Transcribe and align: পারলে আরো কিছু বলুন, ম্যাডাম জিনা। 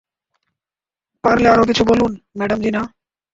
পারলে 1.23 1.47
আরো 1.49 1.63
কিছু 1.65 1.83
বলুন, 1.83 2.11
ম্যাডাম 2.37 2.59
জিনা। 2.61 2.81